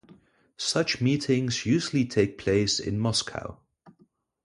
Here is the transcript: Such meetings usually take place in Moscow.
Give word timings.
Such 0.57 0.99
meetings 0.99 1.63
usually 1.63 2.05
take 2.05 2.39
place 2.39 2.79
in 2.79 2.97
Moscow. 2.97 3.59